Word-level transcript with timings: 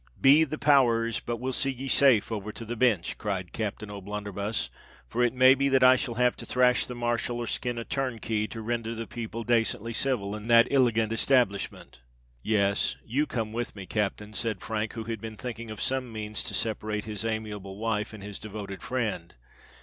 "Be 0.19 0.43
the 0.45 0.57
power 0.57 1.01
rs! 1.03 1.19
but 1.19 1.37
we'll 1.37 1.53
see 1.53 1.69
ye 1.69 1.87
safe 1.87 2.31
over 2.31 2.51
to 2.51 2.65
the 2.65 2.75
Binch," 2.75 3.19
cried 3.19 3.53
Captain 3.53 3.91
O'Blunderbuss; 3.91 4.71
"for 5.07 5.21
it 5.23 5.31
may 5.31 5.53
be 5.53 5.69
that 5.69 5.83
I 5.83 5.95
shall 5.95 6.15
have 6.15 6.35
to 6.37 6.45
thrash 6.47 6.87
the 6.87 6.95
Marshal 6.95 7.37
or 7.37 7.45
skin 7.45 7.77
a 7.77 7.83
tur 7.85 8.09
rnkey 8.13 8.49
to 8.49 8.63
renther 8.63 8.95
the 8.97 9.05
people 9.05 9.43
dacently 9.45 9.93
civil 9.95 10.35
in 10.35 10.47
that 10.47 10.67
iligant 10.71 11.11
istablishment." 11.11 11.99
"Yes—you 12.41 13.27
come 13.27 13.53
with 13.53 13.75
me, 13.75 13.85
captain," 13.85 14.33
said 14.33 14.59
Frank, 14.59 14.93
who 14.93 15.03
had 15.03 15.21
been 15.21 15.37
thinking 15.37 15.69
of 15.69 15.79
some 15.79 16.11
means 16.11 16.41
to 16.45 16.55
separate 16.55 17.05
his 17.05 17.23
amiable 17.23 17.77
wife 17.77 18.11
and 18.11 18.23
his 18.23 18.39
devoted 18.39 18.81
friend. 18.81 19.35